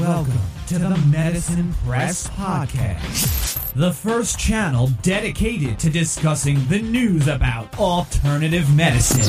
Welcome 0.00 0.40
to 0.68 0.78
the 0.78 0.96
Medicine 1.12 1.74
Press 1.86 2.26
Podcast, 2.28 3.74
the 3.74 3.92
first 3.92 4.38
channel 4.38 4.88
dedicated 5.02 5.78
to 5.78 5.90
discussing 5.90 6.66
the 6.68 6.80
news 6.80 7.28
about 7.28 7.78
alternative 7.78 8.74
medicine. 8.74 9.20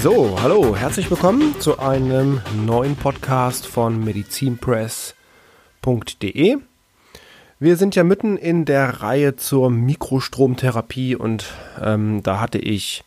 So, 0.00 0.40
hallo, 0.40 0.76
herzlich 0.76 1.10
willkommen 1.10 1.60
zu 1.60 1.80
einem 1.80 2.40
neuen 2.64 2.94
Podcast 2.94 3.66
von 3.66 4.04
medizinpress.de. 4.04 6.69
Wir 7.62 7.76
sind 7.76 7.94
ja 7.94 8.04
mitten 8.04 8.38
in 8.38 8.64
der 8.64 9.02
Reihe 9.02 9.36
zur 9.36 9.68
Mikrostromtherapie 9.68 11.14
und 11.14 11.44
ähm, 11.78 12.22
da 12.22 12.40
hatte 12.40 12.56
ich 12.56 13.04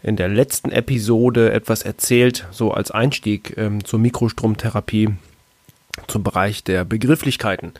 in 0.00 0.14
der 0.14 0.28
letzten 0.28 0.70
Episode 0.70 1.50
etwas 1.50 1.82
erzählt, 1.82 2.46
so 2.52 2.70
als 2.70 2.92
Einstieg 2.92 3.56
ähm, 3.56 3.84
zur 3.84 3.98
Mikrostromtherapie, 3.98 5.16
zum 6.06 6.22
Bereich 6.22 6.62
der 6.62 6.84
Begrifflichkeiten, 6.84 7.72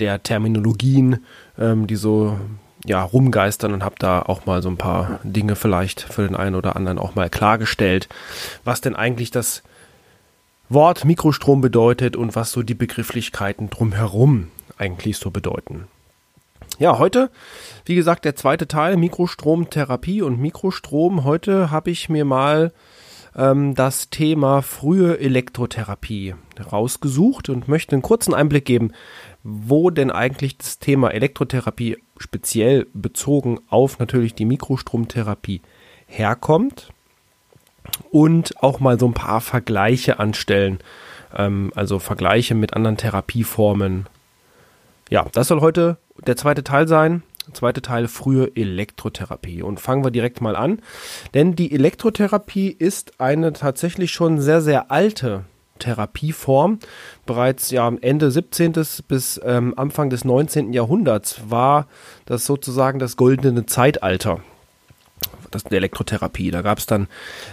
der 0.00 0.22
Terminologien, 0.22 1.24
ähm, 1.58 1.86
die 1.86 1.96
so 1.96 2.38
ja, 2.84 3.02
rumgeistern 3.02 3.72
und 3.72 3.82
habe 3.82 3.94
da 3.98 4.20
auch 4.20 4.44
mal 4.44 4.60
so 4.60 4.68
ein 4.68 4.76
paar 4.76 5.18
Dinge 5.22 5.56
vielleicht 5.56 6.02
für 6.02 6.28
den 6.28 6.36
einen 6.36 6.56
oder 6.56 6.76
anderen 6.76 6.98
auch 6.98 7.14
mal 7.14 7.30
klargestellt, 7.30 8.06
was 8.64 8.82
denn 8.82 8.94
eigentlich 8.94 9.30
das 9.30 9.62
Wort 10.72 11.04
Mikrostrom 11.04 11.60
bedeutet 11.60 12.16
und 12.16 12.34
was 12.34 12.52
so 12.52 12.62
die 12.62 12.74
Begrifflichkeiten 12.74 13.68
drumherum 13.68 14.48
eigentlich 14.78 15.18
so 15.18 15.30
bedeuten. 15.30 15.86
Ja, 16.78 16.98
heute, 16.98 17.30
wie 17.84 17.94
gesagt, 17.94 18.24
der 18.24 18.36
zweite 18.36 18.66
Teil 18.66 18.96
Mikrostromtherapie 18.96 20.22
und 20.22 20.40
Mikrostrom. 20.40 21.24
Heute 21.24 21.70
habe 21.70 21.90
ich 21.90 22.08
mir 22.08 22.24
mal 22.24 22.72
ähm, 23.36 23.74
das 23.74 24.08
Thema 24.08 24.62
frühe 24.62 25.18
Elektrotherapie 25.18 26.36
rausgesucht 26.72 27.50
und 27.50 27.68
möchte 27.68 27.92
einen 27.92 28.02
kurzen 28.02 28.32
Einblick 28.32 28.64
geben, 28.64 28.92
wo 29.42 29.90
denn 29.90 30.10
eigentlich 30.10 30.56
das 30.56 30.78
Thema 30.78 31.10
Elektrotherapie 31.10 31.98
speziell 32.16 32.86
bezogen 32.94 33.60
auf 33.68 33.98
natürlich 33.98 34.34
die 34.34 34.46
Mikrostromtherapie 34.46 35.60
herkommt 36.06 36.91
und 38.10 38.62
auch 38.62 38.80
mal 38.80 38.98
so 38.98 39.06
ein 39.06 39.14
paar 39.14 39.40
Vergleiche 39.40 40.18
anstellen, 40.18 40.78
ähm, 41.36 41.72
also 41.74 41.98
Vergleiche 41.98 42.54
mit 42.54 42.74
anderen 42.74 42.96
Therapieformen. 42.96 44.06
Ja, 45.10 45.26
das 45.32 45.48
soll 45.48 45.60
heute 45.60 45.98
der 46.26 46.36
zweite 46.36 46.64
Teil 46.64 46.88
sein. 46.88 47.22
Zweite 47.52 47.82
Teil 47.82 48.06
frühe 48.06 48.52
Elektrotherapie. 48.54 49.62
Und 49.62 49.80
fangen 49.80 50.04
wir 50.04 50.10
direkt 50.10 50.40
mal 50.40 50.54
an. 50.54 50.80
Denn 51.34 51.56
die 51.56 51.72
Elektrotherapie 51.72 52.68
ist 52.68 53.20
eine 53.20 53.52
tatsächlich 53.52 54.12
schon 54.12 54.40
sehr, 54.40 54.60
sehr 54.60 54.90
alte 54.92 55.44
Therapieform. 55.80 56.78
Bereits 57.26 57.70
ja 57.70 57.92
Ende 58.00 58.30
17. 58.30 58.72
bis 59.08 59.40
ähm, 59.44 59.74
Anfang 59.76 60.08
des 60.08 60.24
19. 60.24 60.72
Jahrhunderts 60.72 61.42
war 61.48 61.88
das 62.26 62.46
sozusagen 62.46 63.00
das 63.00 63.16
goldene 63.16 63.66
Zeitalter 63.66 64.40
das 65.54 65.64
der 65.64 65.78
Elektrotherapie. 65.78 66.50
Da 66.50 66.62
gab 66.62 66.78
es 66.78 66.86
dann 66.86 67.08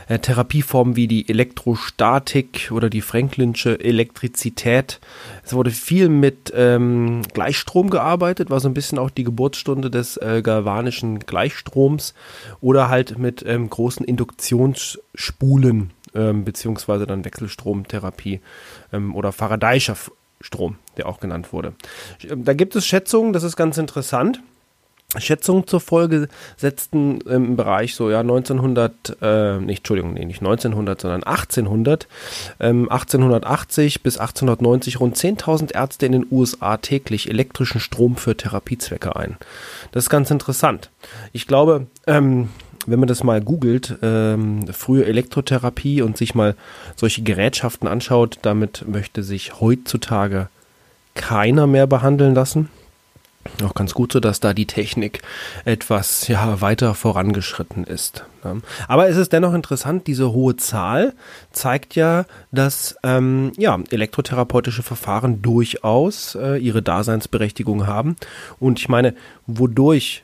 äh, 0.08 0.20
Therapieformen 0.20 0.96
wie 0.96 1.08
die 1.08 1.30
Elektrostatik 1.30 2.72
oder 2.72 2.90
die 2.90 3.02
Franklinsche 3.02 3.80
Elektrizität. 3.80 5.00
Es 5.44 5.54
wurde 5.54 5.72
viel 5.72 6.10
mit 6.10 6.52
ähm, 6.56 7.22
Gleichstrom 7.34 7.90
gearbeitet, 7.90 8.50
war 8.50 8.60
so 8.60 8.68
ein 8.68 8.74
bisschen 8.74 8.98
auch 8.98 9.10
die 9.10 9.24
Geburtsstunde 9.24 9.90
des 9.90 10.18
äh, 10.18 10.42
galvanischen 10.42 11.20
Gleichstroms 11.20 12.14
oder 12.62 12.90
halt 12.90 13.18
mit 13.18 13.44
ähm, 13.46 13.70
großen 13.70 14.06
Induktionsspulen 14.06 15.92
ähm, 16.16 16.44
beziehungsweise 16.44 17.06
dann 17.06 17.26
Wechselstromtherapie 17.26 18.42
ähm, 18.92 19.16
oder 19.16 19.32
Faradayischer 19.32 19.96
Strom, 20.42 20.78
der 20.98 21.08
auch 21.08 21.20
genannt 21.20 21.52
wurde. 21.52 21.74
Ähm, 22.30 22.44
da 22.46 22.54
gibt 22.54 22.76
es 22.76 22.86
Schätzungen, 22.86 23.34
das 23.34 23.44
ist 23.44 23.56
ganz 23.56 23.78
interessant. 23.78 24.42
Schätzungen 25.18 25.66
zur 25.66 25.80
Folge 25.80 26.28
setzten 26.56 27.22
im 27.22 27.56
Bereich 27.56 27.96
so 27.96 28.12
ja 28.12 28.20
1900, 28.20 29.18
äh, 29.22 29.58
nicht 29.58 29.80
Entschuldigung, 29.80 30.14
nee, 30.14 30.26
nicht 30.26 30.42
1900, 30.42 31.02
sondern 31.02 31.24
1800, 31.24 32.08
ähm, 32.60 32.88
1880 32.92 34.04
bis 34.04 34.20
1890 34.20 35.00
rund 35.00 35.18
10.000 35.18 35.74
Ärzte 35.74 36.06
in 36.06 36.12
den 36.12 36.28
USA 36.30 36.78
täglich 36.78 37.28
elektrischen 37.28 37.82
Strom 37.82 38.18
für 38.18 38.38
Therapiezwecke 38.38 39.16
ein. 39.16 39.38
Das 39.92 40.04
ist 40.04 40.10
ganz 40.12 40.30
interessant. 40.30 40.92
Ich 41.34 41.48
glaube, 41.48 41.88
ähm, 42.06 42.50
wenn 42.86 43.00
man 43.00 43.08
das 43.08 43.24
mal 43.24 43.42
googelt, 43.42 43.98
ähm, 44.04 44.68
frühe 44.72 45.06
Elektrotherapie 45.06 46.04
und 46.04 46.18
sich 46.18 46.36
mal 46.36 46.56
solche 46.96 47.24
Gerätschaften 47.24 47.88
anschaut, 47.88 48.38
damit 48.44 48.86
möchte 48.88 49.24
sich 49.24 49.60
heutzutage 49.60 50.50
keiner 51.16 51.66
mehr 51.66 51.88
behandeln 51.88 52.36
lassen. 52.36 52.70
Auch 53.64 53.74
ganz 53.74 53.94
gut 53.94 54.14
so, 54.14 54.20
dass 54.20 54.40
da 54.40 54.54
die 54.54 54.68
Technik 54.68 55.22
etwas 55.66 56.28
ja, 56.28 56.62
weiter 56.62 56.94
vorangeschritten 56.94 57.84
ist. 57.84 58.24
Aber 58.88 59.10
es 59.10 59.18
ist 59.18 59.34
dennoch 59.34 59.54
interessant, 59.54 60.08
diese 60.08 60.32
hohe 60.32 60.56
Zahl 60.56 61.14
zeigt 61.52 61.96
ja, 61.96 62.26
dass 62.52 62.96
ähm, 63.04 63.52
ja, 63.58 63.78
elektrotherapeutische 63.90 64.84
Verfahren 64.84 65.42
durchaus 65.42 66.36
äh, 66.36 66.58
ihre 66.58 66.82
Daseinsberechtigung 66.82 67.86
haben. 67.86 68.16
Und 68.60 68.80
ich 68.80 68.88
meine, 68.88 69.14
wodurch 69.46 70.24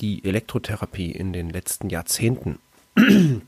die 0.00 0.24
Elektrotherapie 0.24 1.10
in 1.10 1.32
den 1.32 1.50
letzten 1.50 1.90
Jahrzehnten, 1.90 2.58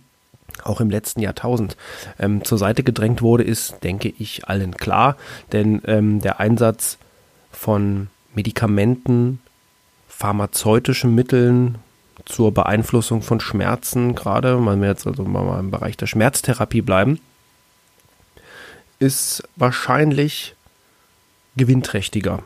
auch 0.64 0.80
im 0.80 0.90
letzten 0.90 1.20
Jahrtausend, 1.20 1.76
ähm, 2.18 2.44
zur 2.44 2.58
Seite 2.58 2.82
gedrängt 2.82 3.22
wurde, 3.22 3.44
ist, 3.44 3.84
denke 3.84 4.12
ich, 4.18 4.48
allen 4.48 4.74
klar. 4.74 5.16
Denn 5.52 5.80
ähm, 5.84 6.20
der 6.20 6.40
Einsatz 6.40 6.98
von 7.52 8.08
Medikamenten, 8.34 9.40
pharmazeutischen 10.08 11.14
Mitteln 11.14 11.78
zur 12.24 12.52
Beeinflussung 12.52 13.22
von 13.22 13.40
Schmerzen, 13.40 14.14
gerade, 14.14 14.64
wenn 14.64 14.80
wir 14.80 14.88
jetzt 14.88 15.06
also 15.06 15.22
mal 15.24 15.58
im 15.58 15.70
Bereich 15.70 15.96
der 15.96 16.06
Schmerztherapie 16.06 16.82
bleiben, 16.82 17.20
ist 18.98 19.42
wahrscheinlich 19.56 20.54
gewinnträchtiger 21.56 22.42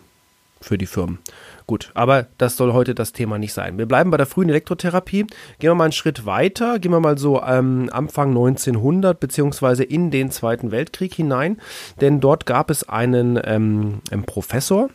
für 0.61 0.79
die 0.79 0.87
Firmen. 0.87 1.19
Gut, 1.67 1.91
aber 1.95 2.27
das 2.39 2.57
soll 2.57 2.73
heute 2.73 2.95
das 2.95 3.13
Thema 3.13 3.39
nicht 3.39 3.53
sein. 3.53 3.79
Wir 3.79 3.87
bleiben 3.87 4.11
bei 4.11 4.17
der 4.17 4.27
frühen 4.27 4.49
Elektrotherapie. 4.49 5.27
Gehen 5.59 5.71
wir 5.71 5.75
mal 5.75 5.85
einen 5.85 5.93
Schritt 5.93 6.27
weiter. 6.27 6.79
Gehen 6.79 6.93
wir 6.93 7.01
mal 7.01 7.19
so 7.19 7.43
ähm, 7.43 7.89
Anfang 7.93 8.31
1900 8.31 9.19
beziehungsweise 9.19 9.85
in 9.85 10.11
den 10.11 10.31
Zweiten 10.31 10.71
Weltkrieg 10.71 11.15
hinein. 11.15 11.61
Denn 12.01 12.21
dort 12.21 12.47
gab 12.47 12.71
es 12.71 12.89
einen, 12.89 13.41
ähm, 13.45 14.01
einen 14.11 14.25
Professor, 14.25 14.91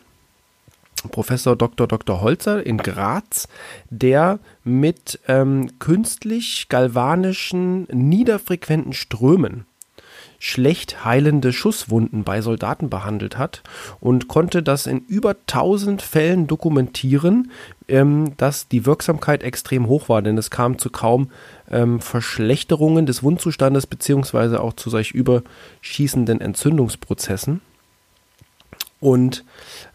Professor 1.11 1.55
Dr. 1.55 1.87
Dr. 1.87 2.21
Holzer 2.21 2.65
in 2.65 2.77
Graz, 2.77 3.47
der 3.89 4.39
mit 4.63 5.19
ähm, 5.27 5.79
künstlich 5.79 6.67
galvanischen 6.69 7.87
niederfrequenten 7.91 8.93
Strömen 8.93 9.65
schlecht 10.39 11.03
heilende 11.03 11.51
Schusswunden 11.51 12.23
bei 12.23 12.41
Soldaten 12.41 12.89
behandelt 12.89 13.37
hat 13.37 13.63
und 13.99 14.27
konnte 14.27 14.61
das 14.61 14.85
in 14.85 14.99
über 14.99 15.31
1000 15.31 16.01
Fällen 16.01 16.47
dokumentieren, 16.47 17.51
ähm, 17.87 18.33
dass 18.37 18.67
die 18.67 18.85
Wirksamkeit 18.85 19.43
extrem 19.43 19.87
hoch 19.87 20.09
war, 20.09 20.21
denn 20.21 20.37
es 20.37 20.51
kam 20.51 20.77
zu 20.77 20.89
kaum 20.89 21.31
ähm, 21.71 21.99
Verschlechterungen 21.99 23.05
des 23.05 23.23
Wundzustandes 23.23 23.87
beziehungsweise 23.87 24.61
auch 24.61 24.73
zu 24.73 24.89
solch 24.89 25.11
überschießenden 25.11 26.39
Entzündungsprozessen. 26.41 27.61
Und 28.99 29.45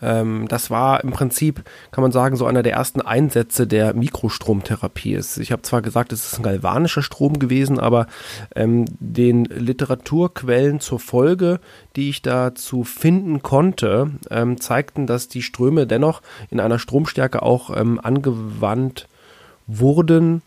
ähm, 0.01 0.47
das 0.49 0.71
war 0.71 1.03
im 1.03 1.11
Prinzip, 1.11 1.65
kann 1.91 2.03
man 2.03 2.13
sagen, 2.13 2.37
so 2.37 2.47
einer 2.47 2.63
der 2.63 2.75
ersten 2.75 3.01
Einsätze 3.01 3.67
der 3.67 3.95
Mikrostromtherapie. 3.95 5.21
Ich 5.39 5.51
habe 5.51 5.63
zwar 5.63 5.83
gesagt, 5.83 6.13
es 6.13 6.25
ist 6.25 6.39
ein 6.39 6.45
galvanischer 6.45 7.03
Strom 7.03 7.41
gewesen, 7.41 7.81
aber 7.81 8.07
ähm, 8.55 8.85
den 9.01 9.45
Literaturquellen 9.47 10.79
zur 10.79 11.01
Folge, 11.01 11.59
die 11.97 12.11
ich 12.11 12.23
dazu 12.23 12.85
finden 12.85 13.43
konnte, 13.43 14.13
ähm, 14.31 14.61
zeigten, 14.61 15.09
dass 15.09 15.27
die 15.27 15.43
Ströme 15.43 15.89
dennoch 15.89 16.23
in 16.51 16.61
einer 16.61 16.79
Stromstärke 16.79 17.43
auch 17.43 17.77
ähm, 17.77 17.99
angewandt 18.01 19.09
wurden, 19.67 20.43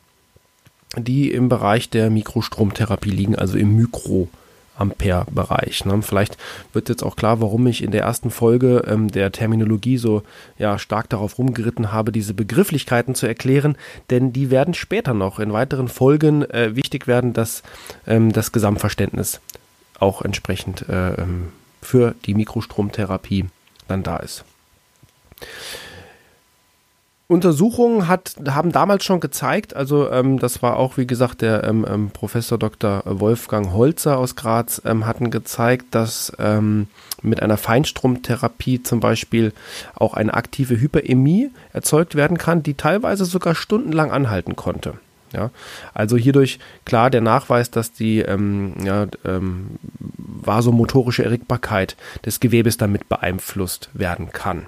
die 0.98 1.30
im 1.30 1.50
Bereich 1.50 1.90
der 1.90 2.10
Mikrostromtherapie 2.10 3.10
liegen, 3.10 3.36
also 3.36 3.58
im 3.58 3.76
Mikro. 3.76 4.30
Ampere-Bereich. 4.78 5.86
Ne? 5.86 6.02
Vielleicht 6.02 6.38
wird 6.74 6.90
jetzt 6.90 7.04
auch 7.04 7.16
klar, 7.16 7.42
warum 7.42 7.68
ich 7.68 7.84
in 7.84 7.92
der 7.92 8.04
ersten 8.04 8.32
Folge 8.32 8.84
ähm, 8.88 9.10
der 9.10 9.32
Terminologie 9.32 9.98
so 9.98 10.24
ja, 10.58 10.78
stark 10.78 11.10
darauf 11.10 11.38
rumgeritten 11.38 11.92
habe, 11.92 12.12
diese 12.12 12.34
Begrifflichkeiten 12.34 13.16
zu 13.16 13.28
erklären, 13.28 13.78
denn 14.10 14.34
die 14.34 14.52
werden 14.52 14.74
später 14.74 15.14
noch 15.14 15.40
in 15.40 15.54
weiteren 15.54 15.88
Folgen 15.88 16.44
äh, 16.50 16.76
wichtig 16.76 17.08
werden, 17.08 17.34
dass 17.34 17.64
ähm, 18.08 18.32
das 18.32 18.52
Gesamtverständnis 18.52 19.40
auch 20.00 20.22
entsprechend 20.22 20.88
äh, 20.90 21.14
ähm, 21.16 21.52
für 21.82 22.16
die 22.26 22.34
Mikrostromtherapie 22.34 23.46
dann 23.88 24.04
da 24.04 24.18
ist. 24.18 24.44
Untersuchungen 27.28 28.08
hat, 28.08 28.36
haben 28.48 28.72
damals 28.72 29.04
schon 29.04 29.20
gezeigt, 29.20 29.76
also 29.76 30.12
ähm, 30.12 30.38
das 30.38 30.62
war 30.62 30.78
auch, 30.78 30.98
wie 30.98 31.08
gesagt, 31.08 31.42
der 31.42 31.64
ähm, 31.64 31.84
ähm, 31.90 32.12
Professor 32.12 32.60
Dr. 32.60 33.02
Wolfgang 33.06 33.74
Holzer 33.74 34.20
aus 34.20 34.36
Graz 34.36 34.80
ähm, 34.86 35.08
hatten 35.08 35.32
gezeigt, 35.32 35.88
dass 35.92 36.32
ähm, 36.38 36.88
mit 37.24 37.42
einer 37.42 37.58
Feinstromtherapie 37.58 38.84
zum 38.84 39.00
Beispiel 39.00 39.54
auch 39.96 40.14
eine 40.14 40.36
aktive 40.36 40.80
Hyperämie 40.80 41.50
erzeugt 41.74 42.14
werden 42.14 42.38
kann, 42.38 42.62
die 42.62 42.76
teilweise 42.76 43.26
sogar 43.26 43.56
stundenlang 43.56 44.12
anhalten 44.12 44.56
konnte. 44.56 44.94
Ja, 45.34 45.50
also 45.96 46.18
hierdurch 46.18 46.60
klar 46.86 47.10
der 47.10 47.22
Nachweis, 47.22 47.72
dass 47.72 47.92
die 47.92 48.20
ähm, 48.20 48.76
ja, 48.84 49.08
ähm, 49.26 49.80
vasomotorische 50.18 51.26
Erregbarkeit 51.26 51.98
des 52.24 52.40
Gewebes 52.40 52.78
damit 52.78 53.10
beeinflusst 53.10 53.90
werden 53.94 54.32
kann 54.32 54.68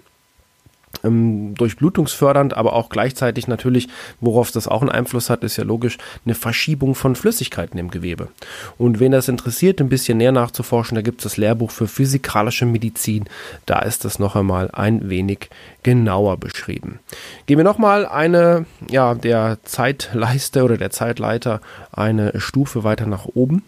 ähm, 1.04 1.54
durchblutungsfördernd, 1.56 2.56
aber 2.56 2.74
auch 2.74 2.90
gleichzeitig 2.90 3.48
natürlich, 3.48 3.88
worauf 4.20 4.52
das 4.52 4.68
auch 4.68 4.82
einen 4.82 4.92
Einfluss 4.92 5.30
hat, 5.30 5.44
ist 5.44 5.58
ja 5.58 5.64
logisch, 5.64 5.98
eine 6.26 6.36
Verschiebung 6.36 6.96
von 6.96 7.16
Flüssigkeiten 7.16 7.80
im 7.80 7.92
Gewebe. 7.92 8.30
Und 8.78 9.00
wen 9.00 9.12
das 9.12 9.28
interessiert, 9.28 9.80
ein 9.80 9.90
bisschen 9.90 10.18
näher 10.18 10.32
nachzuforschen, 10.32 10.96
da 10.96 11.02
gibt 11.02 11.20
es 11.20 11.24
das 11.24 11.38
Lehrbuch 11.38 11.72
für 11.72 11.88
physikalische 11.88 12.66
Medizin. 12.66 13.26
Da 13.66 13.80
ist 13.80 14.06
das 14.06 14.20
noch 14.20 14.36
einmal 14.36 14.70
ein 14.72 15.10
wenig 15.10 15.50
genauer 15.84 16.38
beschrieben. 16.38 17.00
Gehen 17.46 17.58
wir 17.58 17.64
nochmal 17.64 18.06
eine, 18.06 18.66
ja, 18.90 19.14
der 19.14 19.58
Zeitleiste 19.64 20.64
oder 20.64 20.78
der 20.78 20.92
Zeitleiter 20.92 21.62
eine 21.92 22.40
Stufe 22.40 22.84
weiter 22.84 23.06
nach 23.06 23.26
oben. 23.26 23.64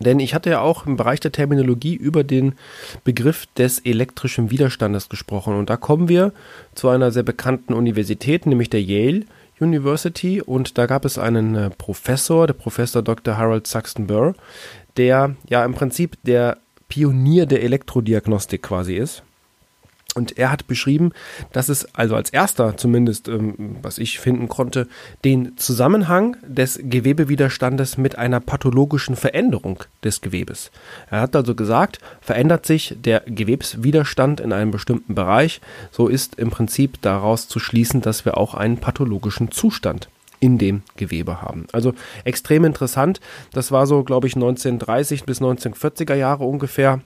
Denn 0.00 0.20
ich 0.20 0.34
hatte 0.34 0.50
ja 0.50 0.60
auch 0.60 0.86
im 0.86 0.96
Bereich 0.96 1.20
der 1.20 1.32
Terminologie 1.32 1.94
über 1.94 2.24
den 2.24 2.54
Begriff 3.04 3.46
des 3.56 3.78
elektrischen 3.80 4.50
Widerstandes 4.50 5.08
gesprochen. 5.08 5.54
Und 5.54 5.70
da 5.70 5.76
kommen 5.76 6.08
wir 6.08 6.32
zu 6.74 6.88
einer 6.88 7.10
sehr 7.10 7.22
bekannten 7.22 7.72
Universität, 7.72 8.46
nämlich 8.46 8.70
der 8.70 8.82
Yale 8.82 9.24
University. 9.58 10.42
Und 10.42 10.78
da 10.78 10.86
gab 10.86 11.04
es 11.04 11.18
einen 11.18 11.54
äh, 11.54 11.70
Professor, 11.70 12.46
der 12.46 12.54
Professor 12.54 13.02
Dr. 13.02 13.38
Harold 13.38 13.66
Saxton 13.66 14.06
Burr, 14.06 14.34
der 14.96 15.34
ja 15.48 15.64
im 15.64 15.74
Prinzip 15.74 16.16
der 16.24 16.58
Pionier 16.88 17.46
der 17.46 17.62
Elektrodiagnostik 17.62 18.62
quasi 18.62 18.94
ist. 18.94 19.22
Und 20.16 20.38
er 20.38 20.50
hat 20.50 20.66
beschrieben, 20.66 21.12
dass 21.52 21.68
es 21.68 21.94
also 21.94 22.16
als 22.16 22.30
erster, 22.30 22.78
zumindest 22.78 23.28
ähm, 23.28 23.76
was 23.82 23.98
ich 23.98 24.18
finden 24.18 24.48
konnte, 24.48 24.88
den 25.26 25.58
Zusammenhang 25.58 26.38
des 26.42 26.80
Gewebewiderstandes 26.82 27.98
mit 27.98 28.16
einer 28.16 28.40
pathologischen 28.40 29.14
Veränderung 29.14 29.84
des 30.02 30.22
Gewebes. 30.22 30.70
Er 31.10 31.20
hat 31.20 31.36
also 31.36 31.54
gesagt, 31.54 31.98
verändert 32.22 32.64
sich 32.64 32.96
der 32.98 33.24
Gewebswiderstand 33.26 34.40
in 34.40 34.54
einem 34.54 34.70
bestimmten 34.70 35.14
Bereich, 35.14 35.60
so 35.90 36.08
ist 36.08 36.36
im 36.36 36.48
Prinzip 36.48 37.02
daraus 37.02 37.46
zu 37.46 37.58
schließen, 37.58 38.00
dass 38.00 38.24
wir 38.24 38.38
auch 38.38 38.54
einen 38.54 38.78
pathologischen 38.78 39.50
Zustand 39.50 40.08
in 40.40 40.56
dem 40.56 40.82
Gewebe 40.96 41.42
haben. 41.42 41.66
Also 41.72 41.92
extrem 42.24 42.64
interessant. 42.64 43.20
Das 43.52 43.70
war 43.70 43.86
so, 43.86 44.02
glaube 44.02 44.28
ich, 44.28 44.34
1930 44.34 45.24
bis 45.24 45.42
1940er 45.42 46.14
Jahre 46.14 46.44
ungefähr 46.44 47.02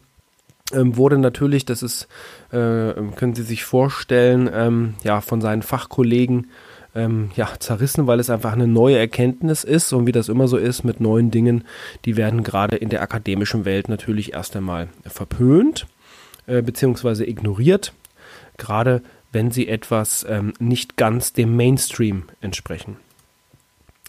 wurde 0.75 1.19
natürlich, 1.19 1.65
das 1.65 1.83
ist, 1.83 2.09
äh, 2.51 2.93
können 3.17 3.35
Sie 3.35 3.43
sich 3.43 3.65
vorstellen, 3.65 4.51
ähm, 4.53 4.95
ja, 5.03 5.21
von 5.21 5.41
seinen 5.41 5.63
Fachkollegen 5.63 6.49
ähm, 6.95 7.31
ja, 7.37 7.49
zerrissen, 7.59 8.07
weil 8.07 8.21
es 8.21 8.31
einfach 8.31 8.53
eine 8.53 8.67
neue 8.67 8.99
Erkenntnis 8.99 9.65
ist 9.65 9.93
und 9.93 10.07
wie 10.07 10.13
das 10.13 10.29
immer 10.29 10.49
so 10.49 10.57
ist 10.57 10.85
mit 10.85 11.01
neuen 11.01 11.31
Dingen, 11.31 11.65
die 12.05 12.17
werden 12.17 12.43
gerade 12.43 12.77
in 12.77 12.89
der 12.89 13.03
akademischen 13.03 13.65
Welt 13.65 13.89
natürlich 13.89 14.33
erst 14.33 14.57
einmal 14.57 14.89
verpönt 15.07 15.87
äh, 16.47 16.63
bzw. 16.63 17.25
ignoriert, 17.25 17.93
gerade 18.57 19.03
wenn 19.33 19.51
sie 19.51 19.69
etwas 19.69 20.27
ähm, 20.29 20.53
nicht 20.59 20.97
ganz 20.97 21.33
dem 21.33 21.57
Mainstream 21.57 22.25
entsprechen. 22.41 22.97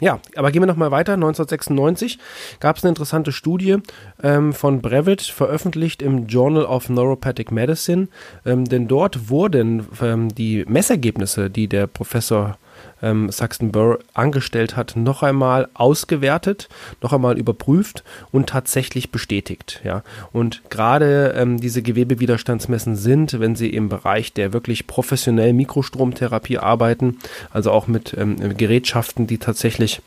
Ja, 0.01 0.19
aber 0.35 0.51
gehen 0.51 0.63
wir 0.63 0.67
nochmal 0.67 0.89
weiter. 0.89 1.13
1996 1.13 2.17
gab 2.59 2.75
es 2.75 2.83
eine 2.83 2.89
interessante 2.89 3.31
Studie 3.31 3.77
ähm, 4.23 4.51
von 4.51 4.81
Brevet, 4.81 5.21
veröffentlicht 5.21 6.01
im 6.01 6.25
Journal 6.25 6.65
of 6.65 6.89
Neuropathic 6.89 7.51
Medicine, 7.51 8.07
ähm, 8.43 8.65
denn 8.65 8.87
dort 8.87 9.29
wurden 9.29 9.87
ähm, 10.01 10.33
die 10.33 10.65
Messergebnisse, 10.67 11.51
die 11.51 11.67
der 11.67 11.85
Professor 11.85 12.57
ähm, 13.01 13.31
Saxton 13.31 13.71
Burr 13.71 13.99
angestellt 14.13 14.75
hat, 14.75 14.95
noch 14.95 15.23
einmal 15.23 15.69
ausgewertet, 15.73 16.69
noch 17.01 17.13
einmal 17.13 17.37
überprüft 17.37 18.03
und 18.31 18.49
tatsächlich 18.49 19.11
bestätigt. 19.11 19.81
Ja. 19.83 20.03
Und 20.31 20.61
gerade 20.69 21.33
ähm, 21.37 21.59
diese 21.59 21.81
Gewebewiderstandsmessen 21.81 22.95
sind, 22.95 23.39
wenn 23.39 23.55
sie 23.55 23.69
im 23.69 23.89
Bereich 23.89 24.33
der 24.33 24.53
wirklich 24.53 24.87
professionellen 24.87 25.55
Mikrostromtherapie 25.57 26.57
arbeiten, 26.57 27.19
also 27.51 27.71
auch 27.71 27.87
mit 27.87 28.15
ähm, 28.17 28.57
Gerätschaften, 28.57 29.27
die 29.27 29.37
tatsächlich 29.37 30.01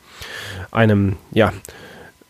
einem, 0.71 1.17
ja, 1.33 1.53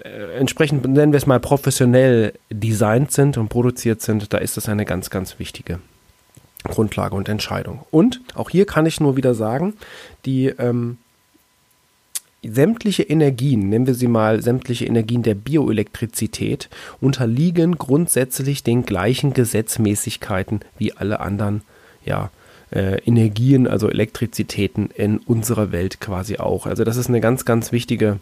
äh, 0.03 0.39
entsprechend 0.39 0.87
nennen 0.87 1.13
wir 1.13 1.19
es 1.19 1.27
mal 1.27 1.41
professionell 1.41 2.35
designt 2.51 3.13
sind 3.13 3.39
und 3.39 3.49
produziert 3.49 4.03
sind, 4.03 4.33
da 4.33 4.39
ist 4.39 4.57
das 4.57 4.69
eine 4.69 4.85
ganz, 4.85 5.11
ganz 5.11 5.39
wichtige 5.39 5.79
Grundlage 6.65 7.15
und 7.15 7.29
Entscheidung. 7.29 7.81
Und 7.91 8.21
auch 8.35 8.51
hier 8.51 8.67
kann 8.67 8.87
ich 8.87 9.01
nur 9.01 9.17
wieder 9.17 9.35
sagen, 9.35 9.75
die 10.25 10.47
ähm, 10.47 10.99
sämtliche 12.43 13.03
Energien, 13.03 13.69
nennen 13.69 13.87
wir 13.87 13.95
sie 13.95 14.09
mal 14.09 14.43
sämtliche 14.43 14.87
Energien 14.87 15.23
der 15.23 15.35
Bioelektrizität, 15.35 16.69
unterliegen 17.01 17.77
grundsätzlich 17.79 18.63
den 18.63 18.85
gleichen 18.85 19.33
Gesetzmäßigkeiten 19.33 20.61
wie 20.79 20.93
alle 20.93 21.21
anderen 21.21 21.63
ja, 22.05 22.31
äh, 22.71 22.99
Energien, 23.05 23.67
also 23.67 23.89
Elektrizitäten 23.89 24.91
in 24.95 25.19
unserer 25.19 25.73
Welt 25.73 26.01
quasi 26.01 26.39
auch. 26.39 26.67
Also 26.67 26.85
das 26.85 26.97
ist 26.97 27.09
eine 27.09 27.21
ganz, 27.21 27.45
ganz 27.45 27.73
wichtige 27.73 28.19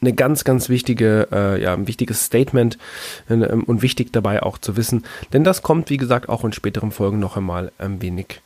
eine 0.00 0.12
ganz, 0.12 0.44
ganz 0.44 0.68
wichtige, 0.68 1.28
äh, 1.32 1.62
ja, 1.62 1.72
ein 1.72 1.88
wichtiges 1.88 2.24
Statement 2.24 2.78
äh, 3.28 3.34
und 3.34 3.82
wichtig 3.82 4.12
dabei 4.12 4.42
auch 4.42 4.58
zu 4.58 4.76
wissen, 4.76 5.04
denn 5.32 5.44
das 5.44 5.62
kommt, 5.62 5.90
wie 5.90 5.96
gesagt, 5.96 6.28
auch 6.28 6.44
in 6.44 6.52
späteren 6.52 6.90
Folgen 6.90 7.18
noch 7.18 7.36
einmal 7.36 7.72
ein 7.78 8.02
wenig 8.02 8.40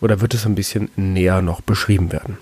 oder 0.00 0.20
wird 0.20 0.34
es 0.34 0.46
ein 0.46 0.54
bisschen 0.54 0.90
näher 0.96 1.42
noch 1.42 1.60
beschrieben 1.60 2.12
werden. 2.12 2.36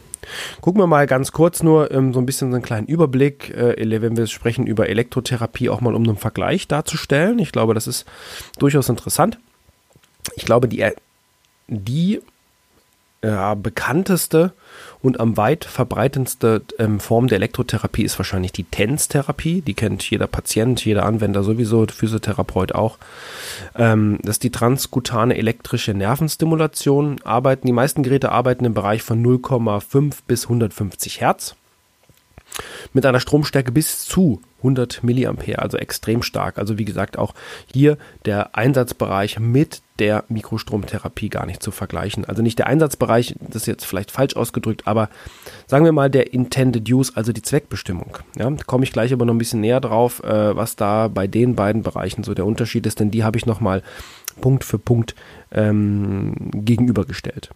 Gucken 0.61 0.81
wir 0.81 0.87
mal 0.87 1.07
ganz 1.07 1.33
kurz 1.33 1.63
nur 1.63 1.91
ähm, 1.91 2.13
so 2.13 2.21
ein 2.21 2.27
bisschen 2.27 2.51
so 2.51 2.57
einen 2.57 2.65
kleinen 2.65 2.87
Überblick, 2.87 3.51
äh, 3.51 4.03
wenn 4.03 4.17
wir 4.17 4.27
sprechen 4.27 4.67
über 4.67 4.89
Elektrotherapie, 4.89 5.69
auch 5.69 5.81
mal 5.81 5.95
um 5.95 6.05
einen 6.05 6.17
Vergleich 6.17 6.69
darzustellen. 6.69 7.39
Ich 7.39 7.53
glaube, 7.53 7.75
das 7.75 7.87
ist 7.87 8.07
durchaus 8.59 8.89
interessant. 8.89 9.39
Ich 10.37 10.45
glaube, 10.45 10.69
die, 10.69 10.87
die 11.69 12.21
ja, 13.23 13.55
bekannteste 13.55 14.53
und 15.03 15.21
am 15.21 15.37
weit 15.37 15.65
verbreitendste 15.65 16.63
ähm, 16.79 17.01
Form 17.01 17.27
der 17.27 17.37
Elektrotherapie 17.37 18.03
ist 18.03 18.19
wahrscheinlich 18.19 18.53
die 18.53 18.65
TENS-Therapie. 18.65 19.61
Die 19.61 19.75
kennt 19.75 20.09
jeder 20.11 20.27
Patient, 20.27 20.83
jeder 20.85 21.05
Anwender 21.05 21.43
sowieso, 21.43 21.87
Physiotherapeut 21.87 22.73
auch. 22.73 22.99
Ähm, 23.77 24.19
das 24.23 24.37
ist 24.37 24.45
die 24.45 24.51
transkutane 24.51 25.37
elektrische 25.37 25.93
Nervenstimulation. 25.93 27.21
Arbeiten, 27.23 27.67
die 27.67 27.73
meisten 27.73 28.03
Geräte 28.03 28.33
arbeiten 28.33 28.65
im 28.65 28.75
Bereich 28.75 29.03
von 29.03 29.23
0,5 29.25 30.19
bis 30.27 30.45
150 30.45 31.21
Hertz 31.21 31.57
mit 32.93 33.07
einer 33.07 33.21
Stromstärke 33.21 33.73
bis 33.73 34.05
zu 34.05 34.41
100 34.59 35.03
Milliampere, 35.03 35.61
also 35.61 35.79
extrem 35.79 36.23
stark. 36.23 36.59
Also 36.59 36.79
wie 36.79 36.85
gesagt, 36.85 37.19
auch 37.19 37.35
hier 37.73 37.97
der 38.25 38.57
Einsatzbereich 38.57 39.39
mit 39.39 39.83
der 39.99 40.25
Mikrostromtherapie 40.29 41.29
gar 41.29 41.47
nicht 41.47 41.63
zu 41.63 41.71
vergleichen. 41.71 42.25
Also 42.25 42.43
nicht 42.43 42.59
der 42.59 42.67
Einsatzbereich, 42.67 43.37
das 43.41 43.63
ist 43.63 43.67
jetzt 43.67 43.85
vielleicht 43.85 44.11
falsch 44.11 44.37
ausgedrückt, 44.37 44.87
aber 44.87 45.09
sagen 45.67 45.85
wir 45.85 45.93
mal 45.93 46.11
der 46.11 46.33
Intended 46.33 46.91
Use, 46.91 47.13
also 47.15 47.33
die 47.33 47.43
Zweckbestimmung. 47.43 48.19
Ja, 48.39 48.51
komme 48.67 48.85
ich 48.85 48.93
gleich 48.93 49.13
aber 49.13 49.25
noch 49.25 49.35
ein 49.35 49.39
bisschen 49.39 49.61
näher 49.61 49.81
drauf, 49.81 50.23
äh, 50.23 50.57
was 50.57 50.77
da 50.77 51.09
bei 51.09 51.27
den 51.27 51.55
beiden 51.55 51.83
Bereichen 51.83 52.25
so 52.25 52.35
der 52.35 52.47
Unterschied 52.47 52.87
ist, 52.87 53.01
denn 53.01 53.11
die 53.11 53.25
habe 53.25 53.39
ich 53.39 53.47
nochmal 53.47 53.83
Punkt 54.41 54.65
für 54.65 54.79
Punkt 54.79 55.15
ähm, 55.53 56.35
gegenübergestellt. 56.55 57.51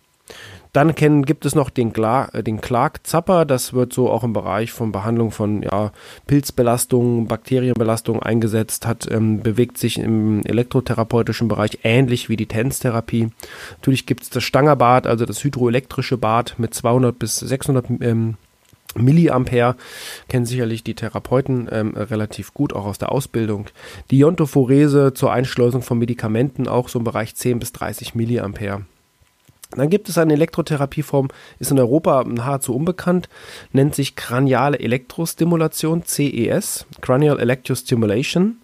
Dann 0.75 0.97
kennen, 0.97 1.25
gibt 1.25 1.47
es 1.47 1.55
noch 1.55 1.71
den, 1.71 1.93
Gla, 1.93 2.29
äh, 2.33 2.43
den 2.43 2.61
Clark-Zapper. 2.61 3.45
Das 3.45 3.73
wird 3.73 3.93
so 3.93 4.11
auch 4.11 4.25
im 4.25 4.33
Bereich 4.33 4.73
von 4.73 4.91
Behandlung 4.91 5.31
von 5.31 5.63
ja, 5.63 5.93
Pilzbelastung, 6.27 7.29
Bakterienbelastung 7.29 8.21
eingesetzt, 8.21 8.85
hat, 8.85 9.09
ähm, 9.11 9.41
bewegt 9.41 9.79
sich 9.79 9.99
im 9.99 10.45
elektrotherapeutischen 10.45 11.47
Bereich 11.47 11.79
ähnlich 11.85 12.29
wie 12.29 12.37
die 12.37 12.47
TENS-Therapie. 12.47 13.31
Natürlich 13.77 14.05
gibt 14.05 14.25
es 14.25 14.31
das 14.31 14.43
Stangerbad, 14.43 15.07
also 15.07 15.25
das 15.25 15.45
hydroelektrische 15.45 16.19
Bad 16.19 16.57
mit 16.59 16.75
200 16.75 17.17
bis 17.17 17.37
600 17.37 17.87
ähm, 18.01 18.35
Milliampere 18.97 19.77
kennen 20.29 20.47
sicherlich 20.47 20.85
die 20.85 20.95
Therapeuten 20.95 21.69
ähm, 21.71 21.95
relativ 21.97 22.55
gut, 22.55 22.73
auch 22.73 22.87
aus 22.87 22.99
der 22.99 23.11
Ausbildung. 23.13 23.67
Die 24.11 24.19
Iontophorese 24.19 25.15
zur 25.15 25.33
Einschleusung 25.33 25.83
von 25.83 25.99
Medikamenten 25.99 26.69
auch 26.69 26.89
so 26.89 26.99
im 26.99 27.05
Bereich 27.05 27.35
10 27.35 27.59
bis 27.59 27.73
30 27.73 28.15
Milliampere. 28.15 28.83
Dann 29.75 29.91
gibt 29.91 30.09
es 30.09 30.19
eine 30.19 30.35
Elektrotherapieform, 30.35 31.29
ist 31.59 31.71
in 31.71 31.79
Europa 31.79 32.25
nahezu 32.25 32.75
unbekannt, 32.75 33.29
nennt 33.73 33.95
sich 33.95 34.17
kraniale 34.17 34.79
Elektrostimulation, 34.79 36.05
CES, 36.05 36.87
Cranial 37.01 37.41
Electrostimulation, 37.41 38.59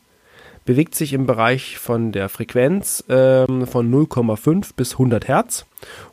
bewegt 0.64 0.94
sich 0.94 1.12
im 1.12 1.26
Bereich 1.26 1.78
von 1.78 2.12
der 2.12 2.28
Frequenz 2.28 3.04
ähm, 3.08 3.66
von 3.66 3.92
0,5 3.92 4.70
bis 4.76 4.92
100 4.92 5.26
Hertz 5.26 5.66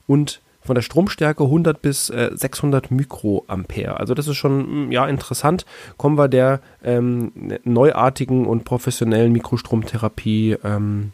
und 0.08 0.42
von 0.68 0.76
der 0.76 0.82
Stromstärke 0.84 1.44
100 1.44 1.82
bis 1.82 2.10
äh, 2.10 2.30
600 2.34 2.92
Mikroampere. 2.92 4.00
Also 4.00 4.14
das 4.14 4.28
ist 4.28 4.36
schon 4.36 4.88
mm, 4.88 4.92
ja 4.92 5.08
interessant. 5.08 5.66
Kommen 5.98 6.18
wir 6.18 6.28
der 6.28 6.60
ähm, 6.84 7.32
neuartigen 7.64 8.46
und 8.46 8.66
professionellen 8.66 9.32
Mikrostromtherapie, 9.32 10.58
ähm, 10.64 11.14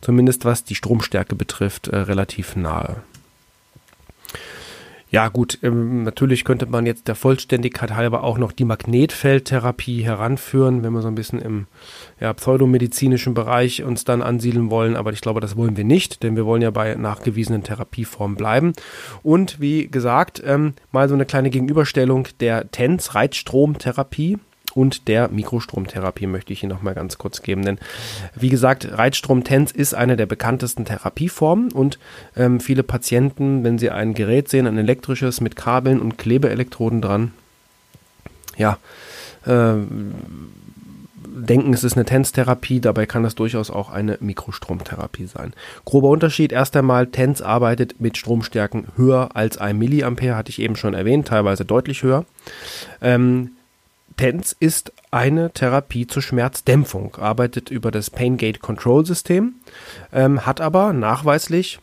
zumindest 0.00 0.44
was 0.44 0.64
die 0.64 0.74
Stromstärke 0.74 1.36
betrifft, 1.36 1.88
äh, 1.88 1.96
relativ 1.96 2.56
nahe. 2.56 3.02
Ja, 5.10 5.28
gut, 5.28 5.58
ähm, 5.62 6.02
natürlich 6.02 6.44
könnte 6.44 6.66
man 6.66 6.84
jetzt 6.84 7.08
der 7.08 7.14
Vollständigkeit 7.14 7.94
halber 7.94 8.24
auch 8.24 8.36
noch 8.36 8.52
die 8.52 8.66
Magnetfeldtherapie 8.66 10.02
heranführen, 10.02 10.82
wenn 10.82 10.92
wir 10.92 11.00
so 11.00 11.08
ein 11.08 11.14
bisschen 11.14 11.40
im 11.40 11.66
ja, 12.20 12.34
pseudomedizinischen 12.34 13.32
Bereich 13.32 13.82
uns 13.82 14.04
dann 14.04 14.20
ansiedeln 14.20 14.70
wollen, 14.70 14.96
aber 14.96 15.12
ich 15.12 15.22
glaube, 15.22 15.40
das 15.40 15.56
wollen 15.56 15.78
wir 15.78 15.84
nicht, 15.84 16.22
denn 16.22 16.36
wir 16.36 16.44
wollen 16.44 16.60
ja 16.60 16.70
bei 16.70 16.94
nachgewiesenen 16.94 17.62
Therapieformen 17.62 18.36
bleiben. 18.36 18.74
Und 19.22 19.60
wie 19.60 19.88
gesagt, 19.88 20.42
ähm, 20.44 20.74
mal 20.92 21.08
so 21.08 21.14
eine 21.14 21.24
kleine 21.24 21.48
Gegenüberstellung 21.48 22.28
der 22.40 22.70
TENS-Reizstromtherapie 22.70 24.38
und 24.78 25.08
der 25.08 25.28
Mikrostromtherapie 25.28 26.28
möchte 26.28 26.52
ich 26.52 26.62
Ihnen 26.62 26.70
noch 26.70 26.82
mal 26.82 26.94
ganz 26.94 27.18
kurz 27.18 27.42
geben. 27.42 27.64
Denn 27.64 27.78
wie 28.36 28.48
gesagt, 28.48 28.88
Reizstrom-TENS 28.96 29.72
ist 29.72 29.92
eine 29.92 30.16
der 30.16 30.26
bekanntesten 30.26 30.84
Therapieformen 30.84 31.72
und 31.72 31.98
ähm, 32.36 32.60
viele 32.60 32.84
Patienten, 32.84 33.64
wenn 33.64 33.78
sie 33.78 33.90
ein 33.90 34.14
Gerät 34.14 34.48
sehen, 34.48 34.68
ein 34.68 34.78
elektrisches 34.78 35.40
mit 35.40 35.56
Kabeln 35.56 36.00
und 36.00 36.16
Klebeelektroden 36.16 37.02
dran, 37.02 37.32
ja, 38.56 38.78
äh, 39.46 39.74
denken, 41.26 41.74
es 41.74 41.82
ist 41.82 41.96
eine 41.96 42.04
TENS-Therapie, 42.04 42.80
dabei 42.80 43.06
kann 43.06 43.24
das 43.24 43.34
durchaus 43.34 43.72
auch 43.72 43.90
eine 43.90 44.16
Mikrostromtherapie 44.20 45.26
sein. 45.26 45.54
Grober 45.86 46.08
Unterschied, 46.08 46.52
erst 46.52 46.76
einmal, 46.76 47.08
TENS 47.08 47.42
arbeitet 47.42 48.00
mit 48.00 48.16
Stromstärken 48.16 48.86
höher 48.96 49.30
als 49.34 49.58
1 49.58 49.76
Milliampere, 49.76 50.36
hatte 50.36 50.50
ich 50.50 50.60
eben 50.60 50.76
schon 50.76 50.94
erwähnt, 50.94 51.26
teilweise 51.26 51.64
deutlich 51.64 52.04
höher. 52.04 52.24
Ähm, 53.02 53.50
TENS 54.18 54.54
ist 54.58 54.92
eine 55.10 55.50
Therapie 55.52 56.06
zur 56.06 56.22
Schmerzdämpfung, 56.22 57.16
arbeitet 57.16 57.70
über 57.70 57.90
das 57.90 58.10
Pain 58.10 58.36
Gate 58.36 58.60
Control 58.60 59.06
System, 59.06 59.54
ähm, 60.12 60.44
hat 60.44 60.60
aber 60.60 60.92
nachweislich 60.92 61.78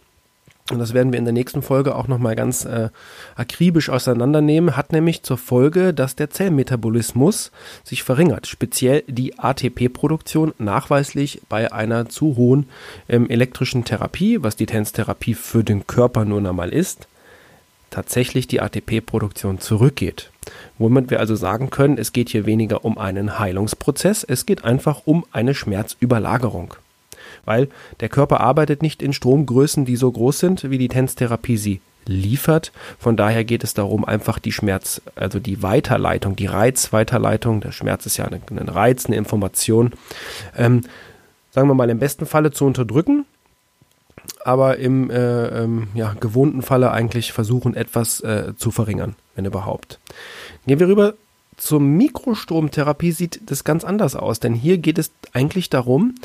und 0.71 0.79
das 0.79 0.95
werden 0.95 1.11
wir 1.13 1.19
in 1.19 1.25
der 1.25 1.33
nächsten 1.33 1.61
Folge 1.61 1.93
auch 1.93 2.07
nochmal 2.07 2.35
ganz 2.35 2.65
äh, 2.65 2.89
akribisch 3.35 3.91
auseinandernehmen, 3.91 4.75
hat 4.75 4.91
nämlich 4.91 5.21
zur 5.21 5.37
Folge, 5.37 5.93
dass 5.93 6.15
der 6.15 6.31
Zellmetabolismus 6.31 7.51
sich 7.83 8.01
verringert. 8.01 8.47
Speziell 8.47 9.03
die 9.05 9.37
ATP-Produktion 9.37 10.55
nachweislich 10.57 11.41
bei 11.49 11.71
einer 11.71 12.09
zu 12.09 12.35
hohen 12.35 12.67
ähm, 13.07 13.29
elektrischen 13.29 13.85
Therapie, 13.85 14.41
was 14.41 14.55
die 14.55 14.65
TENS-Therapie 14.65 15.35
für 15.35 15.63
den 15.63 15.85
Körper 15.85 16.25
nun 16.25 16.47
einmal 16.47 16.69
ist, 16.73 17.07
tatsächlich 17.95 18.45
die 18.47 18.59
ATP-Produktion 18.59 19.59
zurückgeht. 19.59 20.29
Womit 20.77 21.09
wir 21.09 21.21
also 21.21 21.35
sagen 21.35 21.69
können, 21.69 21.97
es 21.97 22.11
geht 22.11 22.27
hier 22.27 22.45
weniger 22.45 22.83
um 22.83 22.97
einen 22.97 23.39
Heilungsprozess, 23.39 24.25
es 24.25 24.45
geht 24.45 24.65
einfach 24.65 25.03
um 25.05 25.25
eine 25.31 25.55
Schmerzüberlagerung. 25.55 26.73
Weil 27.45 27.69
der 28.01 28.09
Körper 28.09 28.41
arbeitet 28.41 28.81
nicht 28.81 29.01
in 29.01 29.13
Stromgrößen, 29.13 29.85
die 29.85 29.95
so 29.95 30.11
groß 30.11 30.39
sind, 30.39 30.69
wie 30.69 30.77
die 30.77 30.89
Tänztherapie 30.89 31.55
sie 31.55 31.79
liefert. 32.05 32.73
Von 32.99 33.15
daher 33.15 33.45
geht 33.45 33.63
es 33.63 33.73
darum, 33.73 34.03
einfach 34.03 34.39
die 34.39 34.51
Schmerz, 34.51 35.01
also 35.15 35.39
die 35.39 35.63
Weiterleitung, 35.63 36.35
die 36.35 36.47
Reizweiterleitung, 36.47 37.61
der 37.61 37.71
Schmerz 37.71 38.05
ist 38.05 38.17
ja 38.17 38.25
ein 38.25 38.69
Reiz, 38.69 39.05
eine 39.05 39.15
Information, 39.15 39.93
ähm, 40.57 40.81
sagen 41.51 41.69
wir 41.69 41.75
mal 41.75 41.89
im 41.89 41.99
besten 41.99 42.25
Falle 42.25 42.51
zu 42.51 42.65
unterdrücken 42.65 43.25
aber 44.43 44.77
im 44.77 45.09
äh, 45.09 45.63
ähm, 45.63 45.87
ja, 45.93 46.13
gewohnten 46.19 46.61
Falle 46.61 46.91
eigentlich 46.91 47.33
versuchen, 47.33 47.75
etwas 47.75 48.21
äh, 48.21 48.53
zu 48.57 48.71
verringern, 48.71 49.15
wenn 49.35 49.45
überhaupt. 49.45 49.99
Gehen 50.67 50.79
wir 50.79 50.87
rüber 50.87 51.13
zur 51.57 51.79
Mikrostromtherapie, 51.79 53.11
sieht 53.11 53.41
das 53.45 53.63
ganz 53.63 53.83
anders 53.83 54.15
aus, 54.15 54.39
denn 54.39 54.53
hier 54.53 54.77
geht 54.77 54.97
es 54.97 55.11
eigentlich 55.33 55.69
darum, 55.69 56.15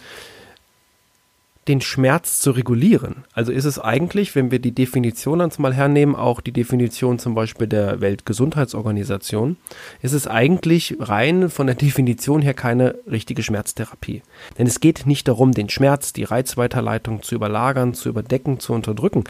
den 1.70 1.80
Schmerz 1.80 2.40
zu 2.40 2.50
regulieren. 2.50 3.24
Also 3.32 3.52
ist 3.52 3.64
es 3.64 3.78
eigentlich, 3.78 4.34
wenn 4.34 4.50
wir 4.50 4.58
die 4.58 4.74
Definition 4.74 5.40
ans 5.40 5.60
mal 5.60 5.72
hernehmen, 5.72 6.16
auch 6.16 6.40
die 6.40 6.50
Definition 6.50 7.20
zum 7.20 7.36
Beispiel 7.36 7.68
der 7.68 8.00
Weltgesundheitsorganisation, 8.00 9.56
ist 10.02 10.12
es 10.12 10.26
eigentlich 10.26 10.96
rein 10.98 11.48
von 11.48 11.68
der 11.68 11.76
Definition 11.76 12.42
her 12.42 12.54
keine 12.54 12.96
richtige 13.08 13.44
Schmerztherapie. 13.44 14.22
Denn 14.58 14.66
es 14.66 14.80
geht 14.80 15.06
nicht 15.06 15.28
darum, 15.28 15.52
den 15.52 15.68
Schmerz, 15.68 16.12
die 16.12 16.24
Reizweiterleitung 16.24 17.22
zu 17.22 17.36
überlagern, 17.36 17.94
zu 17.94 18.08
überdecken, 18.08 18.58
zu 18.58 18.72
unterdrücken, 18.72 19.22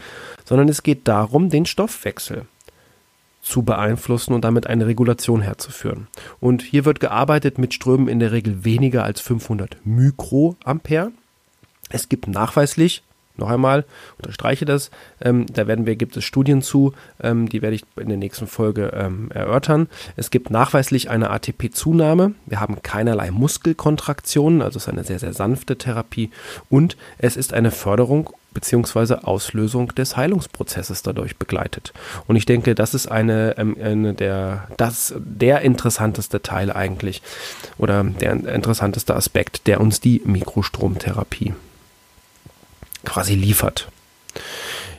sondern 0.43 0.67
es 0.67 0.81
geht 0.81 1.07
darum, 1.07 1.51
den 1.51 1.67
Stoffwechsel 1.67 2.47
zu 3.43 3.61
beeinflussen 3.61 4.33
und 4.33 4.43
damit 4.43 4.65
eine 4.65 4.87
Regulation 4.87 5.41
herzuführen. 5.41 6.07
Und 6.39 6.63
hier 6.63 6.85
wird 6.85 6.99
gearbeitet 6.99 7.59
mit 7.59 7.75
Strömen 7.75 8.07
in 8.07 8.19
der 8.19 8.31
Regel 8.31 8.65
weniger 8.65 9.03
als 9.03 9.21
500 9.21 9.77
Mikroampere. 9.83 11.11
Es 11.91 12.09
gibt 12.09 12.27
nachweislich, 12.27 13.03
noch 13.37 13.49
einmal, 13.49 13.85
unterstreiche 14.17 14.65
das, 14.65 14.91
ähm, 15.21 15.45
da 15.51 15.67
werden 15.67 15.85
wir, 15.85 15.95
gibt 15.95 16.15
es 16.17 16.23
Studien 16.23 16.61
zu, 16.61 16.93
ähm, 17.21 17.49
die 17.49 17.61
werde 17.61 17.75
ich 17.75 17.83
in 17.97 18.09
der 18.09 18.17
nächsten 18.17 18.47
Folge 18.47 18.91
ähm, 18.95 19.31
erörtern. 19.31 19.87
Es 20.15 20.31
gibt 20.31 20.49
nachweislich 20.49 21.09
eine 21.09 21.29
ATP-Zunahme. 21.29 22.33
Wir 22.45 22.59
haben 22.59 22.81
keinerlei 22.81 23.31
Muskelkontraktionen, 23.31 24.61
also 24.61 24.77
es 24.77 24.83
ist 24.83 24.89
eine 24.89 25.03
sehr, 25.03 25.19
sehr 25.19 25.33
sanfte 25.33 25.77
Therapie 25.77 26.29
und 26.69 26.97
es 27.17 27.37
ist 27.37 27.53
eine 27.53 27.71
Förderung 27.71 28.29
bzw. 28.53 29.15
Auslösung 29.23 29.95
des 29.95 30.17
Heilungsprozesses 30.17 31.03
dadurch 31.03 31.37
begleitet. 31.37 31.93
Und 32.27 32.35
ich 32.35 32.45
denke, 32.45 32.75
das 32.75 32.93
ist 32.93 33.07
eine, 33.07 33.57
ähm, 33.57 33.77
eine 33.81 34.13
der, 34.13 34.67
das, 34.75 35.13
der 35.17 35.61
interessanteste 35.61 36.41
Teil 36.41 36.71
eigentlich 36.71 37.21
oder 37.77 38.03
der 38.03 38.33
interessanteste 38.33 39.15
Aspekt, 39.15 39.67
der 39.67 39.79
uns 39.79 40.01
die 40.01 40.21
Mikrostromtherapie 40.25 41.53
quasi 43.05 43.35
liefert. 43.35 43.89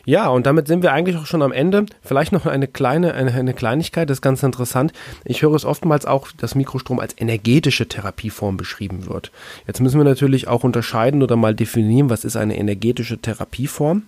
Ja, 0.05 0.29
und 0.29 0.47
damit 0.47 0.67
sind 0.67 0.83
wir 0.83 0.93
eigentlich 0.93 1.17
auch 1.17 1.27
schon 1.27 1.43
am 1.43 1.53
Ende. 1.53 1.87
Vielleicht 2.03 2.33
noch 2.33 2.47
eine 2.47 2.67
kleine, 2.67 3.15
eine, 3.15 3.33
eine, 3.33 3.55
Kleinigkeit, 3.55 4.11
das 4.11 4.19
ist 4.19 4.23
ganz 4.23 4.43
interessant. 4.43 4.93
Ich 5.25 5.43
höre 5.43 5.55
es 5.55 5.65
oftmals 5.65 6.07
auch, 6.07 6.29
dass 6.33 6.57
Mikrostrom 6.57 6.99
als 6.99 7.15
energetische 7.17 7.87
Therapieform 7.87 8.57
beschrieben 8.57 9.07
wird. 9.07 9.31
Jetzt 9.67 9.81
müssen 9.81 10.01
wir 10.01 10.05
natürlich 10.05 10.49
auch 10.49 10.65
unterscheiden 10.65 11.23
oder 11.23 11.37
mal 11.37 11.55
definieren, 11.55 12.11
was 12.11 12.25
ist 12.25 12.37
eine 12.37 12.59
energetische 12.59 13.19
Therapieform 13.19 14.03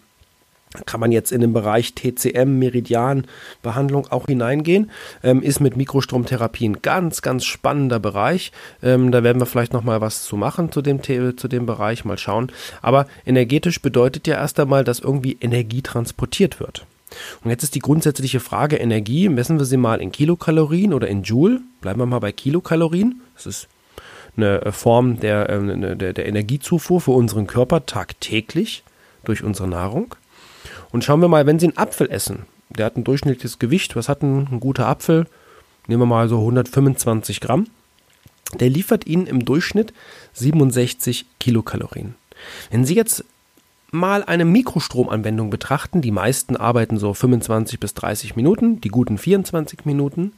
kann 0.87 1.01
man 1.01 1.13
jetzt 1.13 1.33
in 1.33 1.41
den 1.41 1.53
Bereich 1.53 1.95
TCM, 1.95 2.59
Meridianbehandlung 2.59 4.09
auch 4.09 4.27
hineingehen. 4.27 4.91
Ähm, 5.23 5.43
ist 5.43 5.61
mit 5.61 5.77
Mikrostromtherapie 5.77 6.69
ein 6.69 6.83
ganz, 6.83 7.23
ganz 7.23 7.45
spannender 7.45 8.01
Bereich. 8.01 8.53
Ähm, 8.83 9.13
da 9.13 9.23
werden 9.23 9.41
wir 9.41 9.47
vielleicht 9.47 9.73
nochmal 9.73 10.01
was 10.01 10.25
zu 10.25 10.37
machen 10.37 10.73
zu 10.73 10.83
dem, 10.83 11.03
zu 11.03 11.49
dem 11.49 11.67
Bereich, 11.67 12.05
mal 12.05 12.19
schauen. 12.19 12.51
Aber 12.83 13.07
energetisch 13.25 13.81
bedeutet 13.81 14.27
ja 14.27 14.37
erst 14.37 14.59
einmal, 14.59 14.85
dass 14.85 14.99
irgendwie 14.99 15.39
Energie 15.41 15.83
transportiert 15.83 16.61
wird. 16.61 16.87
Und 17.45 17.51
jetzt 17.51 17.63
ist 17.63 17.75
die 17.75 17.81
grundsätzliche 17.81 18.41
Frage 18.41 18.77
Energie, 18.77 19.29
messen 19.29 19.59
wir 19.59 19.67
sie 19.67 19.77
mal 19.77 20.01
in 20.01 20.11
Kilokalorien 20.11 20.93
oder 20.93 21.07
in 21.07 21.23
Joule? 21.23 21.61
Bleiben 21.81 22.01
wir 22.01 22.07
mal 22.07 22.19
bei 22.19 22.33
Kilokalorien. 22.33 23.23
Das 23.35 23.47
ist 23.47 23.69
eine 24.37 24.63
äh, 24.63 24.73
Form 24.73 25.21
der, 25.21 25.49
äh, 25.49 25.97
der, 25.97 26.13
der 26.13 26.27
Energiezufuhr 26.27 27.01
für 27.01 27.13
unseren 27.13 27.47
Körper 27.47 27.87
tagtäglich 27.87 28.83
durch 29.25 29.43
unsere 29.43 29.69
Nahrung. 29.69 30.17
Und 30.91 31.05
schauen 31.05 31.21
wir 31.21 31.29
mal, 31.29 31.47
wenn 31.47 31.59
Sie 31.59 31.67
einen 31.67 31.77
Apfel 31.77 32.11
essen, 32.11 32.47
der 32.71 32.87
hat 32.87 32.97
ein 32.97 33.05
durchschnittliches 33.05 33.59
Gewicht, 33.59 33.97
was 33.97 34.09
hat 34.09 34.23
ein, 34.23 34.49
ein 34.51 34.61
guter 34.61 34.87
Apfel? 34.87 35.27
Nehmen 35.87 36.03
wir 36.03 36.07
mal 36.07 36.29
so 36.29 36.39
125 36.39 37.41
Gramm. 37.41 37.67
Der 38.59 38.71
liefert 38.71 39.07
Ihnen 39.07 39.27
im 39.27 39.45
Durchschnitt 39.45 39.93
67 40.33 41.27
Kilokalorien. 41.41 42.15
Wenn 42.71 42.85
Sie 42.85 42.95
jetzt 42.95 43.25
mal 43.95 44.25
eine 44.25 44.45
Mikrostromanwendung 44.45 45.49
betrachten, 45.49 46.03
die 46.03 46.11
meisten 46.11 46.57
arbeiten 46.57 46.99
so 46.99 47.15
25 47.15 47.81
bis 47.81 47.95
30 47.95 48.37
Minuten, 48.37 48.81
die 48.81 48.89
guten 48.89 49.17
24 49.17 49.87
Minuten 49.87 50.33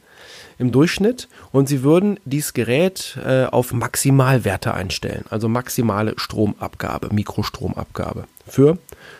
im 0.57 0.71
Durchschnitt 0.71 1.27
und 1.51 1.67
sie 1.67 1.83
würden 1.83 2.19
dieses 2.23 2.53
Gerät 2.53 3.17
äh, 3.25 3.45
auf 3.45 3.73
Maximalwerte 3.73 4.73
einstellen, 4.73 5.25
also 5.29 5.49
maximale 5.49 6.13
Stromabgabe, 6.17 7.13
Mikrostromabgabe 7.13 8.25
für 8.47 8.77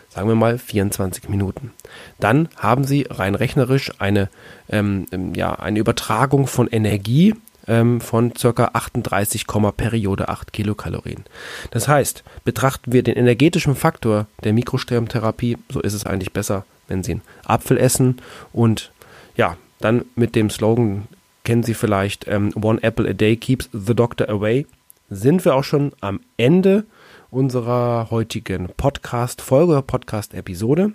sagen 0.08 0.28
wir 0.28 0.34
mal 0.34 0.58
24 0.58 1.28
Minuten. 1.28 1.72
Dann 2.18 2.48
haben 2.56 2.84
Sie 2.84 3.06
rein 3.08 3.34
rechnerisch 3.34 3.92
eine, 3.98 4.28
ähm, 4.68 5.06
ähm, 5.12 5.34
ja, 5.34 5.54
eine 5.54 5.78
Übertragung 5.78 6.46
von 6.46 6.66
Energie 6.68 7.34
ähm, 7.66 8.00
von 8.00 8.32
ca. 8.32 8.70
38, 8.72 9.46
Periode 9.76 10.28
8 10.28 10.52
Kilokalorien. 10.52 11.24
Das 11.70 11.88
heißt, 11.88 12.24
betrachten 12.44 12.92
wir 12.92 13.02
den 13.02 13.16
energetischen 13.16 13.76
Faktor 13.76 14.26
der 14.44 14.52
Mikrostromtherapie, 14.52 15.58
so 15.70 15.80
ist 15.80 15.94
es 15.94 16.06
eigentlich 16.06 16.32
besser, 16.32 16.64
wenn 16.88 17.02
Sie 17.02 17.12
einen 17.12 17.22
Apfel 17.44 17.76
essen 17.76 18.16
und 18.52 18.92
ja, 19.36 19.56
dann 19.80 20.04
mit 20.16 20.34
dem 20.34 20.50
Slogan 20.50 21.06
kennen 21.44 21.62
Sie 21.62 21.74
vielleicht 21.74 22.26
ähm, 22.26 22.52
One 22.60 22.82
Apple 22.82 23.08
a 23.08 23.12
Day 23.12 23.36
keeps 23.36 23.68
the 23.72 23.94
doctor 23.94 24.28
away 24.28 24.66
sind 25.10 25.44
wir 25.44 25.54
auch 25.54 25.64
schon 25.64 25.92
am 26.00 26.20
Ende 26.36 26.84
unserer 27.30 28.08
heutigen 28.10 28.68
Podcast-Folge, 28.76 29.82
Podcast-Episode. 29.82 30.92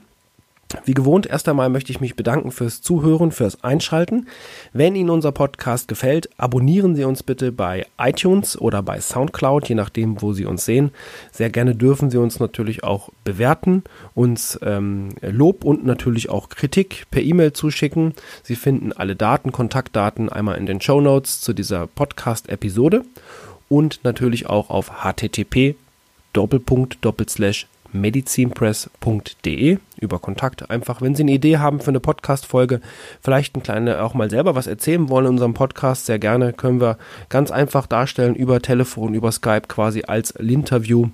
Wie 0.86 0.94
gewohnt, 0.94 1.28
erst 1.28 1.48
einmal 1.48 1.70
möchte 1.70 1.92
ich 1.92 2.02
mich 2.02 2.16
bedanken 2.16 2.52
fürs 2.52 2.82
Zuhören, 2.82 3.32
fürs 3.32 3.64
Einschalten. 3.64 4.28
Wenn 4.74 4.96
Ihnen 4.96 5.12
unser 5.12 5.32
Podcast 5.32 5.88
gefällt, 5.88 6.30
abonnieren 6.38 6.96
Sie 6.96 7.04
uns 7.04 7.22
bitte 7.22 7.52
bei 7.52 7.86
iTunes 8.00 8.60
oder 8.60 8.82
bei 8.82 9.00
SoundCloud, 9.00 9.70
je 9.70 9.76
nachdem, 9.76 10.22
wo 10.22 10.34
Sie 10.34 10.46
uns 10.46 10.66
sehen. 10.66 10.92
Sehr 11.32 11.50
gerne 11.50 11.76
dürfen 11.76 12.10
Sie 12.10 12.18
uns 12.18 12.40
natürlich 12.40 12.84
auch 12.84 13.10
bewerten, 13.24 13.84
uns 14.16 14.60
ähm, 14.64 15.10
Lob 15.22 15.64
und 15.64 15.86
natürlich 15.86 16.30
auch 16.30 16.50
Kritik 16.50 17.06
per 17.12 17.22
E-Mail 17.22 17.54
zuschicken. 17.54 18.14
Sie 18.42 18.56
finden 18.56 18.92
alle 18.92 19.16
Daten, 19.16 19.52
Kontaktdaten 19.52 20.30
einmal 20.30 20.58
in 20.58 20.66
den 20.66 20.82
Show 20.82 21.02
Notes 21.02 21.42
zu 21.42 21.54
dieser 21.54 21.88
Podcast-Episode 21.88 23.04
und 23.70 24.00
natürlich 24.04 24.48
auch 24.48 24.70
auf 24.70 25.04
http 25.04 25.76
Doppelpunkt 26.34 26.98
Doppelslash 27.02 27.68
medizinpress.de 27.94 29.78
über 30.00 30.20
Kontakt 30.20 30.70
einfach, 30.70 31.02
wenn 31.02 31.16
Sie 31.16 31.24
eine 31.24 31.34
Idee 31.34 31.60
haben 31.60 31.80
für 31.80 31.90
eine 31.92 32.00
Podcast-Folge, 32.00 32.82
vielleicht 33.22 33.56
ein 33.56 33.64
kleine 33.64 34.02
auch 34.04 34.14
mal 34.14 34.30
selber 34.30 34.56
was 34.56 34.68
erzählen 34.68 35.10
wollen 35.10 35.26
in 35.26 35.32
unserem 35.34 35.54
Podcast, 35.54 36.08
sehr 36.08 36.20
gerne 36.20 36.54
können 36.54 36.82
wir 36.82 36.98
ganz 37.30 37.52
einfach 37.52 37.88
darstellen 37.88 38.36
über 38.36 38.62
Telefon, 38.62 39.14
über 39.14 39.32
Skype 39.32 39.68
quasi 39.68 40.04
als 40.08 40.32
Interview. 40.32 41.10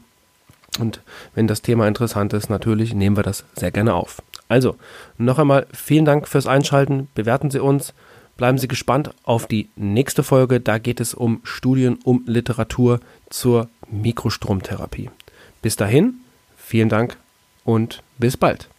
Und 0.79 1.01
wenn 1.35 1.47
das 1.47 1.61
Thema 1.61 1.87
interessant 1.87 2.33
ist, 2.33 2.49
natürlich 2.49 2.93
nehmen 2.93 3.17
wir 3.17 3.23
das 3.23 3.43
sehr 3.55 3.71
gerne 3.71 3.93
auf. 3.93 4.21
Also, 4.47 4.75
noch 5.17 5.37
einmal 5.37 5.67
vielen 5.73 6.05
Dank 6.05 6.27
fürs 6.27 6.47
Einschalten. 6.47 7.07
Bewerten 7.13 7.51
Sie 7.51 7.59
uns. 7.59 7.93
Bleiben 8.37 8.57
Sie 8.57 8.69
gespannt 8.69 9.11
auf 9.23 9.47
die 9.47 9.69
nächste 9.75 10.23
Folge. 10.23 10.61
Da 10.61 10.77
geht 10.77 11.01
es 11.01 11.13
um 11.13 11.41
Studien, 11.43 11.99
um 12.03 12.23
Literatur 12.25 13.01
zur 13.29 13.69
Mikrostromtherapie. 13.91 15.09
Bis 15.61 15.75
dahin, 15.75 16.21
Vielen 16.69 16.89
Dank 16.89 17.17
und 17.63 18.03
bis 18.19 18.37
bald. 18.37 18.69